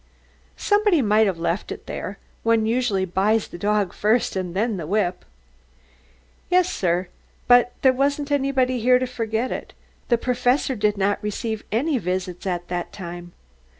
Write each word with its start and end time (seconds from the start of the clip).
"Somebody 0.57 1.03
might 1.03 1.27
have 1.27 1.37
left 1.37 1.71
it 1.71 1.85
there. 1.85 2.17
One 2.41 2.65
usually 2.65 3.05
buys 3.05 3.47
the 3.47 3.59
dog 3.59 3.93
first 3.93 4.35
and 4.35 4.55
then 4.55 4.77
the 4.77 4.87
whip." 4.87 5.23
"Yes, 6.49 6.73
sir. 6.73 7.07
But 7.47 7.73
there 7.83 7.93
wasn't 7.93 8.31
anybody 8.31 8.79
here 8.79 8.97
to 8.97 9.05
forget 9.05 9.51
it. 9.51 9.73
The 10.09 10.17
Professor 10.17 10.75
did 10.75 10.97
not 10.97 11.21
receive 11.21 11.63
any 11.71 11.99
visits 11.99 12.47
at 12.47 12.67
that 12.69 12.91
time." 12.91 13.33